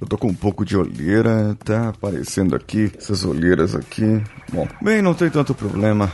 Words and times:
Eu 0.00 0.06
tô 0.06 0.16
com 0.16 0.28
um 0.28 0.34
pouco 0.34 0.64
de 0.64 0.76
olheira, 0.76 1.54
tá 1.62 1.90
aparecendo 1.90 2.56
aqui, 2.56 2.90
essas 2.96 3.24
olheiras 3.24 3.74
aqui. 3.74 4.22
Bom, 4.50 4.66
bem, 4.80 5.02
não 5.02 5.12
tem 5.12 5.28
tanto 5.28 5.54
problema. 5.54 6.10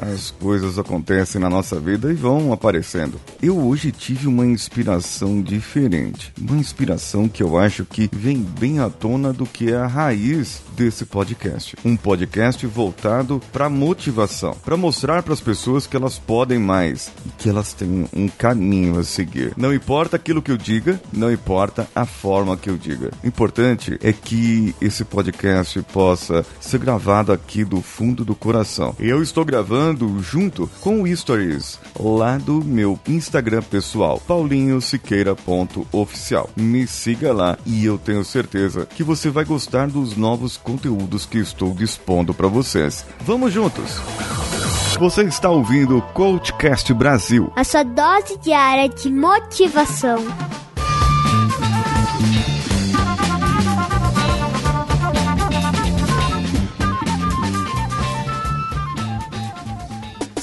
As 0.00 0.30
coisas 0.30 0.78
acontecem 0.78 1.40
na 1.40 1.48
nossa 1.48 1.80
vida 1.80 2.10
e 2.10 2.14
vão 2.14 2.52
aparecendo. 2.52 3.20
Eu 3.42 3.58
hoje 3.58 3.90
tive 3.90 4.26
uma 4.26 4.46
inspiração 4.46 5.40
diferente. 5.40 6.32
Uma 6.38 6.56
inspiração 6.58 7.28
que 7.28 7.42
eu 7.42 7.58
acho 7.58 7.84
que 7.84 8.08
vem 8.12 8.38
bem 8.38 8.80
à 8.80 8.90
tona 8.90 9.32
do 9.32 9.46
que 9.46 9.72
é 9.72 9.76
a 9.76 9.86
raiz 9.86 10.62
desse 10.76 11.04
podcast. 11.04 11.76
Um 11.84 11.96
podcast 11.96 12.66
voltado 12.66 13.40
para 13.52 13.68
motivação, 13.68 14.54
para 14.64 14.76
mostrar 14.76 15.22
para 15.22 15.32
as 15.32 15.40
pessoas 15.40 15.86
que 15.86 15.96
elas 15.96 16.18
podem 16.18 16.58
mais 16.58 17.10
e 17.26 17.30
que 17.30 17.48
elas 17.48 17.72
têm 17.72 18.06
um 18.12 18.28
caminho 18.28 18.98
a 18.98 19.04
seguir. 19.04 19.52
Não 19.56 19.72
importa 19.72 20.16
aquilo 20.16 20.42
que 20.42 20.50
eu 20.50 20.56
diga, 20.56 21.00
não 21.12 21.32
importa 21.32 21.88
a 21.94 22.04
forma 22.04 22.56
que 22.56 22.70
eu 22.70 22.76
diga. 22.76 23.10
O 23.22 23.26
importante 23.26 23.98
é 24.02 24.12
que 24.12 24.74
esse 24.80 25.04
podcast 25.04 25.80
possa 25.92 26.44
ser 26.60 26.78
gravado 26.78 27.32
aqui 27.32 27.64
do 27.64 27.80
fundo 27.80 28.24
do 28.24 28.34
coração. 28.34 28.94
Eu 28.98 29.22
estou 29.22 29.44
gravando 29.44 29.77
junto 30.20 30.70
com 30.80 31.02
o 31.02 31.16
Stories 31.16 31.78
lá 31.98 32.38
do 32.38 32.64
meu 32.64 32.98
Instagram 33.06 33.62
pessoal, 33.62 34.20
paulinhosiqueira.oficial. 34.26 36.50
Me 36.56 36.86
siga 36.86 37.30
lá 37.32 37.58
e 37.64 37.84
eu 37.84 37.98
tenho 37.98 38.24
certeza 38.24 38.86
que 38.86 39.02
você 39.02 39.28
vai 39.30 39.44
gostar 39.44 39.88
dos 39.88 40.16
novos 40.16 40.56
conteúdos 40.56 41.26
que 41.26 41.38
estou 41.38 41.74
dispondo 41.74 42.32
para 42.34 42.48
vocês. 42.48 43.06
Vamos 43.20 43.52
juntos! 43.52 44.00
Você 44.98 45.22
está 45.22 45.48
ouvindo 45.48 45.98
o 45.98 46.02
Coachcast 46.02 46.92
Brasil. 46.92 47.52
A 47.54 47.62
sua 47.62 47.84
dose 47.84 48.36
diária 48.38 48.88
de 48.88 49.08
motivação. 49.10 50.18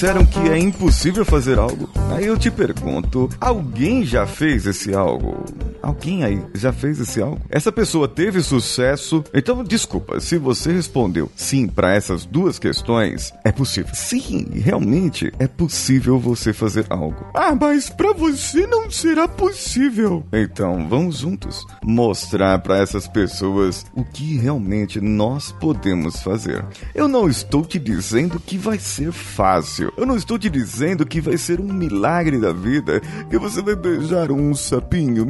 Disseram 0.00 0.24
que 0.24 0.38
é 0.48 0.56
impossível 0.56 1.26
fazer 1.26 1.58
algo? 1.58 1.86
Aí 2.10 2.24
eu 2.24 2.38
te 2.38 2.50
pergunto: 2.50 3.28
alguém 3.38 4.02
já 4.02 4.26
fez 4.26 4.66
esse 4.66 4.94
algo? 4.94 5.44
Alguém 5.82 6.24
aí 6.24 6.42
já 6.54 6.72
fez 6.72 6.98
esse 7.00 7.20
algo? 7.20 7.40
Essa 7.50 7.70
pessoa 7.70 8.08
teve 8.08 8.42
sucesso? 8.42 9.22
Então, 9.32 9.62
desculpa, 9.62 10.18
se 10.18 10.38
você 10.38 10.72
respondeu 10.72 11.30
sim 11.34 11.66
para 11.66 11.94
essas 11.94 12.24
duas 12.24 12.58
questões, 12.58 13.32
é 13.44 13.52
possível. 13.52 13.94
Sim, 13.94 14.46
realmente 14.54 15.32
é 15.38 15.46
possível 15.46 16.18
você 16.18 16.52
fazer 16.52 16.86
algo. 16.88 17.26
Ah, 17.34 17.54
mas 17.58 17.90
para 17.90 18.12
você 18.12 18.66
não 18.66 18.90
será 18.90 19.28
possível. 19.28 20.24
Então, 20.32 20.88
vamos 20.88 21.18
juntos 21.18 21.66
mostrar 21.84 22.58
para 22.60 22.78
essas 22.78 23.06
pessoas 23.06 23.84
o 23.94 24.04
que 24.04 24.36
realmente 24.36 25.00
nós 25.00 25.52
podemos 25.52 26.20
fazer. 26.22 26.64
Eu 26.94 27.06
não 27.06 27.28
estou 27.28 27.64
te 27.64 27.78
dizendo 27.78 28.40
que 28.40 28.56
vai 28.56 28.78
ser 28.78 29.12
fácil. 29.12 29.89
Eu 29.96 30.06
não 30.06 30.16
estou 30.16 30.38
te 30.38 30.48
dizendo 30.48 31.04
que 31.04 31.20
vai 31.20 31.36
ser 31.36 31.60
um 31.60 31.72
milagre 31.72 32.38
da 32.38 32.52
vida, 32.52 33.00
que 33.28 33.38
você 33.38 33.62
vai 33.62 33.76
beijar 33.76 34.30
um 34.30 34.54
sapinho, 34.54 35.26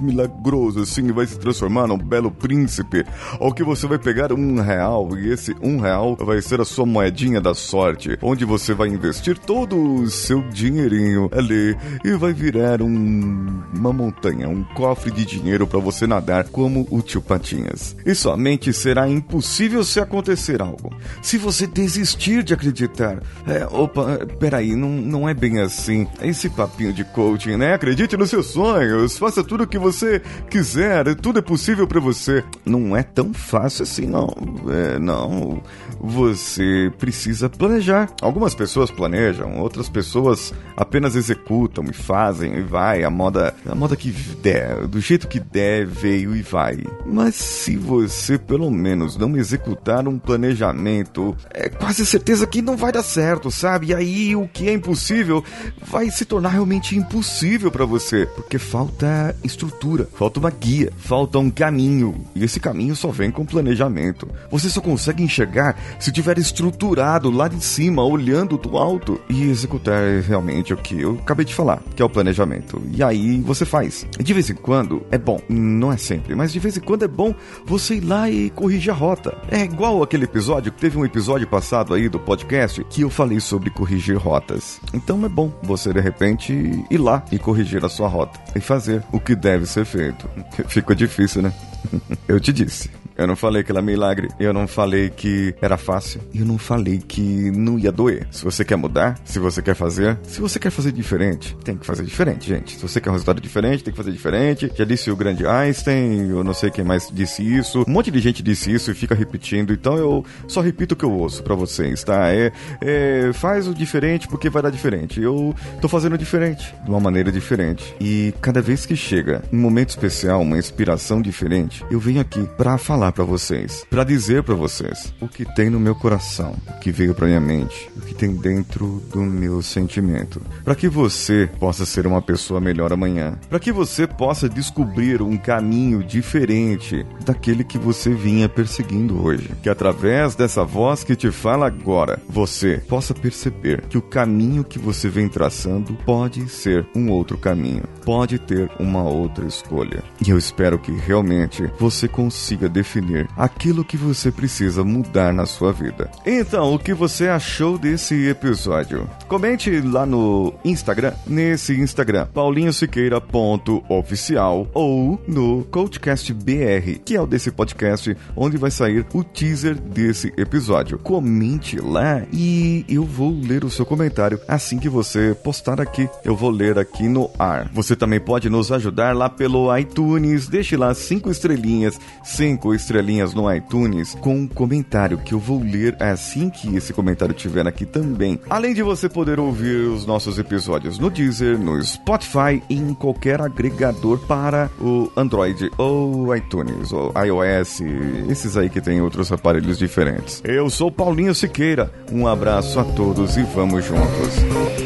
milagroso 0.00 0.80
assim, 0.80 1.08
e 1.08 1.12
vai 1.12 1.26
se 1.26 1.38
transformar 1.38 1.86
num 1.86 1.98
belo 1.98 2.30
príncipe, 2.30 3.04
ou 3.38 3.52
que 3.52 3.62
você 3.62 3.86
vai 3.86 3.98
pegar 3.98 4.32
um 4.32 4.60
real 4.60 5.16
e 5.16 5.30
esse 5.30 5.54
um 5.62 5.80
real 5.80 6.16
vai 6.16 6.40
ser 6.42 6.60
a 6.60 6.64
sua 6.64 6.86
moedinha 6.86 7.40
da 7.40 7.54
sorte, 7.54 8.18
onde 8.22 8.44
você 8.44 8.74
vai 8.74 8.88
investir 8.88 9.38
todo 9.38 9.76
o 9.76 10.10
seu 10.10 10.42
dinheirinho 10.48 11.30
ali 11.32 11.76
e 12.04 12.12
vai 12.12 12.32
virar 12.32 12.82
um, 12.82 13.62
uma 13.74 13.92
montanha, 13.92 14.48
um 14.48 14.62
cofre 14.74 15.10
de 15.10 15.24
dinheiro 15.24 15.66
para 15.66 15.80
você 15.80 16.06
nadar 16.06 16.44
como 16.48 16.86
o 16.90 17.00
tio 17.00 17.20
Patinhas. 17.20 17.96
E 18.04 18.14
somente 18.14 18.72
será 18.72 19.08
impossível 19.08 19.84
se 19.84 20.00
acontecer 20.00 20.60
algo. 20.62 20.94
Se 21.22 21.38
você 21.38 21.66
desistir 21.66 22.42
de 22.42 22.54
acreditar, 22.54 23.22
é, 23.46 23.66
opa, 23.76 24.26
peraí, 24.38 24.74
não, 24.74 24.88
não 24.88 25.28
é 25.28 25.34
bem 25.34 25.60
assim. 25.60 26.06
Esse 26.20 26.48
papinho 26.48 26.92
de 26.92 27.04
coaching, 27.04 27.56
né? 27.56 27.74
Acredite 27.74 28.16
nos 28.16 28.30
seus 28.30 28.46
sonhos, 28.46 29.18
faça 29.18 29.44
tudo 29.44 29.64
o 29.64 29.66
que 29.66 29.78
você 29.78 30.20
quiser, 30.50 31.14
tudo 31.16 31.38
é 31.38 31.42
possível 31.42 31.86
para 31.86 32.00
você. 32.00 32.42
Não 32.64 32.96
é 32.96 33.02
tão 33.02 33.32
fácil 33.32 33.82
assim, 33.82 34.06
não. 34.06 34.34
É, 34.68 34.98
não. 34.98 35.62
Você 36.00 36.92
precisa 36.98 37.48
planejar. 37.48 38.08
Algumas 38.20 38.54
pessoas 38.54 38.90
planejam, 38.90 39.58
outras 39.58 39.88
pessoas 39.88 40.52
apenas 40.76 41.16
executam 41.16 41.84
e 41.84 41.92
fazem 41.92 42.56
e 42.56 42.62
vai. 42.62 43.04
A 43.04 43.10
moda, 43.10 43.54
a 43.68 43.74
moda 43.74 43.96
que 43.96 44.10
der, 44.10 44.86
do 44.86 45.00
jeito 45.00 45.28
que 45.28 45.40
der, 45.40 45.86
veio 45.86 46.34
e 46.34 46.42
vai. 46.42 46.78
Mas 47.04 47.34
se 47.34 47.76
você 47.76 48.38
pelo 48.38 48.70
menos 48.70 49.16
não 49.16 49.36
executar 49.36 50.06
um 50.06 50.18
planejamento, 50.18 51.36
é 51.52 51.68
quase 51.68 52.04
certeza 52.04 52.46
que 52.46 52.62
não 52.62 52.76
vai 52.76 52.92
dar 52.92 53.02
certo, 53.02 53.50
sabe? 53.50 53.65
E 53.82 53.94
aí 53.94 54.36
o 54.36 54.48
que 54.48 54.68
é 54.68 54.72
impossível 54.72 55.42
vai 55.86 56.10
se 56.10 56.24
tornar 56.24 56.50
realmente 56.50 56.96
impossível 56.96 57.70
para 57.70 57.84
você, 57.84 58.26
porque 58.26 58.58
falta 58.58 59.36
estrutura, 59.42 60.08
falta 60.14 60.38
uma 60.38 60.50
guia, 60.50 60.92
falta 60.96 61.38
um 61.38 61.50
caminho. 61.50 62.14
E 62.34 62.44
esse 62.44 62.60
caminho 62.60 62.94
só 62.94 63.08
vem 63.08 63.30
com 63.30 63.44
planejamento. 63.44 64.28
Você 64.50 64.70
só 64.70 64.80
consegue 64.80 65.22
enxergar 65.22 65.76
se 65.98 66.12
tiver 66.12 66.38
estruturado 66.38 67.30
lá 67.30 67.48
de 67.48 67.62
cima, 67.62 68.04
olhando 68.04 68.56
do 68.56 68.76
alto 68.76 69.20
e 69.28 69.44
executar 69.44 70.20
realmente 70.20 70.72
o 70.72 70.76
que 70.76 71.00
eu 71.00 71.18
acabei 71.22 71.44
de 71.44 71.54
falar, 71.54 71.82
que 71.94 72.02
é 72.02 72.04
o 72.04 72.10
planejamento. 72.10 72.80
E 72.92 73.02
aí 73.02 73.40
você 73.40 73.64
faz. 73.64 74.06
De 74.18 74.32
vez 74.32 74.48
em 74.50 74.54
quando 74.54 75.04
é 75.10 75.18
bom, 75.18 75.40
não 75.48 75.92
é 75.92 75.96
sempre, 75.96 76.34
mas 76.34 76.52
de 76.52 76.58
vez 76.58 76.76
em 76.76 76.80
quando 76.80 77.04
é 77.04 77.08
bom 77.08 77.34
você 77.64 77.96
ir 77.96 78.00
lá 78.00 78.30
e 78.30 78.50
corrigir 78.50 78.90
a 78.90 78.94
rota. 78.94 79.36
É 79.50 79.62
igual 79.62 80.02
aquele 80.02 80.24
episódio, 80.24 80.72
teve 80.72 80.98
um 80.98 81.04
episódio 81.04 81.46
passado 81.46 81.94
aí 81.94 82.08
do 82.08 82.18
podcast 82.18 82.84
que 82.90 83.02
eu 83.02 83.10
falei 83.10 83.40
sobre 83.46 83.70
corrigir 83.70 84.16
rotas. 84.16 84.80
Então 84.92 85.24
é 85.24 85.28
bom 85.28 85.52
você 85.62 85.92
de 85.92 86.00
repente 86.00 86.52
ir 86.90 86.98
lá 86.98 87.24
e 87.30 87.38
corrigir 87.38 87.84
a 87.84 87.88
sua 87.88 88.08
rota 88.08 88.38
e 88.54 88.60
fazer 88.60 89.02
o 89.12 89.20
que 89.20 89.34
deve 89.34 89.66
ser 89.66 89.84
feito. 89.84 90.28
Ficou 90.68 90.94
difícil, 90.94 91.42
né? 91.42 91.52
eu 92.26 92.40
te 92.40 92.52
disse. 92.52 92.90
Eu 93.16 93.26
não 93.26 93.36
falei 93.36 93.62
que 93.62 93.72
era 93.72 93.80
milagre. 93.80 94.28
Eu 94.38 94.52
não 94.52 94.66
falei 94.66 95.10
que 95.10 95.54
era 95.60 95.76
fácil. 95.76 96.20
Eu 96.34 96.44
não 96.44 96.58
falei 96.58 96.98
que 96.98 97.50
não 97.50 97.78
ia 97.78 97.90
doer. 97.90 98.26
Se 98.30 98.44
você 98.44 98.64
quer 98.64 98.76
mudar, 98.76 99.18
se 99.24 99.38
você 99.38 99.62
quer 99.62 99.74
fazer, 99.74 100.18
se 100.22 100.40
você 100.40 100.58
quer 100.58 100.70
fazer 100.70 100.92
diferente, 100.92 101.56
tem 101.64 101.76
que 101.76 101.86
fazer 101.86 102.04
diferente, 102.04 102.48
gente. 102.48 102.76
Se 102.76 102.82
você 102.82 103.00
quer 103.00 103.10
um 103.10 103.12
resultado 103.12 103.40
diferente, 103.40 103.84
tem 103.84 103.92
que 103.92 103.96
fazer 103.96 104.12
diferente. 104.12 104.70
Já 104.74 104.84
disse 104.84 105.10
o 105.10 105.16
grande 105.16 105.46
Einstein, 105.46 106.28
eu 106.28 106.44
não 106.44 106.54
sei 106.54 106.70
quem 106.70 106.84
mais 106.84 107.10
disse 107.12 107.42
isso. 107.42 107.84
Um 107.86 107.92
monte 107.92 108.10
de 108.10 108.18
gente 108.20 108.42
disse 108.42 108.72
isso 108.72 108.90
e 108.90 108.94
fica 108.94 109.14
repetindo. 109.14 109.72
Então 109.72 109.96
eu 109.96 110.24
só 110.46 110.60
repito 110.60 110.94
o 110.94 110.96
que 110.96 111.04
eu 111.04 111.12
ouço 111.12 111.42
para 111.42 111.54
vocês, 111.54 112.04
tá? 112.04 112.28
É, 112.32 112.52
é, 112.80 113.30
faz 113.32 113.66
o 113.68 113.74
diferente 113.74 114.28
porque 114.28 114.50
vai 114.50 114.62
dar 114.62 114.70
diferente. 114.70 115.20
Eu 115.20 115.54
tô 115.80 115.88
fazendo 115.88 116.18
diferente, 116.18 116.74
de 116.84 116.90
uma 116.90 117.00
maneira 117.00 117.32
diferente. 117.32 117.94
E 118.00 118.34
cada 118.40 118.60
vez 118.60 118.84
que 118.84 118.96
chega 118.96 119.42
um 119.52 119.58
momento 119.58 119.90
especial, 119.90 120.42
uma 120.42 120.58
inspiração 120.58 121.22
diferente, 121.22 121.84
eu 121.90 121.98
venho 121.98 122.20
aqui 122.20 122.46
para 122.56 122.76
falar 122.78 123.05
para 123.12 123.24
vocês, 123.24 123.86
para 123.88 124.04
dizer 124.04 124.42
para 124.42 124.54
vocês 124.54 125.14
o 125.20 125.28
que 125.28 125.44
tem 125.54 125.70
no 125.70 125.80
meu 125.80 125.94
coração, 125.94 126.54
o 126.68 126.80
que 126.80 126.90
veio 126.90 127.14
para 127.14 127.26
minha 127.26 127.40
mente, 127.40 127.88
o 127.96 128.00
que 128.00 128.14
tem 128.14 128.34
dentro 128.34 129.02
do 129.12 129.20
meu 129.20 129.62
sentimento, 129.62 130.42
para 130.64 130.74
que 130.74 130.88
você 130.88 131.48
possa 131.58 131.86
ser 131.86 132.06
uma 132.06 132.20
pessoa 132.20 132.60
melhor 132.60 132.92
amanhã, 132.92 133.38
para 133.48 133.60
que 133.60 133.72
você 133.72 134.06
possa 134.06 134.48
descobrir 134.48 135.22
um 135.22 135.36
caminho 135.36 136.02
diferente 136.02 137.06
daquele 137.24 137.64
que 137.64 137.78
você 137.78 138.10
vinha 138.10 138.48
perseguindo 138.48 139.22
hoje, 139.24 139.50
que 139.62 139.68
através 139.68 140.34
dessa 140.34 140.64
voz 140.64 141.04
que 141.04 141.16
te 141.16 141.30
fala 141.30 141.66
agora, 141.66 142.20
você 142.28 142.82
possa 142.88 143.14
perceber 143.14 143.82
que 143.88 143.98
o 143.98 144.02
caminho 144.02 144.64
que 144.64 144.78
você 144.78 145.08
vem 145.08 145.28
traçando 145.28 145.94
pode 146.04 146.48
ser 146.48 146.86
um 146.94 147.10
outro 147.10 147.38
caminho, 147.38 147.84
pode 148.04 148.38
ter 148.38 148.70
uma 148.78 149.02
outra 149.02 149.46
escolha. 149.46 150.02
E 150.26 150.30
eu 150.30 150.38
espero 150.38 150.78
que 150.78 150.92
realmente 150.92 151.70
você 151.78 152.08
consiga 152.08 152.68
definir 152.68 152.95
aquilo 153.36 153.84
que 153.84 153.96
você 153.96 154.32
precisa 154.32 154.82
mudar 154.82 155.32
na 155.32 155.46
sua 155.46 155.72
vida. 155.72 156.10
Então, 156.24 156.74
o 156.74 156.78
que 156.78 156.94
você 156.94 157.26
achou 157.28 157.76
desse 157.78 158.28
episódio? 158.28 159.08
Comente 159.28 159.80
lá 159.80 160.06
no 160.06 160.54
Instagram, 160.64 161.12
nesse 161.26 161.78
Instagram, 161.78 162.26
paulinhosiqueira.oficial 162.32 164.66
ou 164.72 165.20
no 165.28 165.64
CoachCast 165.64 166.32
BR, 166.32 167.00
que 167.04 167.14
é 167.14 167.20
o 167.20 167.26
desse 167.26 167.50
podcast 167.50 168.16
onde 168.34 168.56
vai 168.56 168.70
sair 168.70 169.04
o 169.12 169.22
teaser 169.22 169.78
desse 169.78 170.32
episódio. 170.36 170.98
Comente 170.98 171.78
lá 171.78 172.22
e 172.32 172.86
eu 172.88 173.04
vou 173.04 173.30
ler 173.30 173.62
o 173.64 173.70
seu 173.70 173.84
comentário 173.84 174.40
assim 174.48 174.78
que 174.78 174.88
você 174.88 175.34
postar 175.34 175.78
aqui. 175.80 176.08
Eu 176.24 176.34
vou 176.34 176.48
ler 176.50 176.78
aqui 176.78 177.06
no 177.08 177.30
ar. 177.38 177.68
Você 177.72 177.94
também 177.94 178.20
pode 178.20 178.48
nos 178.48 178.72
ajudar 178.72 179.14
lá 179.14 179.28
pelo 179.28 179.76
iTunes. 179.76 180.48
Deixe 180.48 180.74
lá 180.76 180.94
cinco 180.94 181.30
estrelinhas, 181.30 182.00
cinco 182.24 182.74
estrelinhas 182.74 182.85
estrelinhas 182.86 183.34
no 183.34 183.52
iTunes 183.52 184.14
com 184.14 184.36
um 184.36 184.46
comentário 184.46 185.18
que 185.18 185.34
eu 185.34 185.40
vou 185.40 185.60
ler 185.60 185.96
assim 186.00 186.48
que 186.48 186.74
esse 186.76 186.92
comentário 186.92 187.34
estiver 187.34 187.66
aqui 187.66 187.84
também. 187.84 188.38
Além 188.48 188.72
de 188.72 188.82
você 188.82 189.08
poder 189.08 189.40
ouvir 189.40 189.88
os 189.88 190.06
nossos 190.06 190.38
episódios 190.38 190.98
no 190.98 191.10
Deezer, 191.10 191.58
no 191.58 191.82
Spotify 191.82 192.62
e 192.70 192.76
em 192.76 192.94
qualquer 192.94 193.40
agregador 193.40 194.18
para 194.26 194.70
o 194.80 195.10
Android 195.16 195.68
ou 195.76 196.34
iTunes 196.36 196.92
ou 196.92 197.12
iOS, 197.16 197.80
esses 198.28 198.56
aí 198.56 198.70
que 198.70 198.80
tem 198.80 199.00
outros 199.00 199.32
aparelhos 199.32 199.78
diferentes. 199.78 200.40
Eu 200.44 200.70
sou 200.70 200.90
Paulinho 200.90 201.34
Siqueira, 201.34 201.92
um 202.12 202.26
abraço 202.26 202.78
a 202.78 202.84
todos 202.84 203.36
e 203.36 203.42
vamos 203.42 203.84
juntos. 203.84 204.85